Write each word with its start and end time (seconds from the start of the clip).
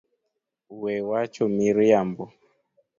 We 0.81 0.93
wacho 1.09 1.43
miriambo 1.57 2.25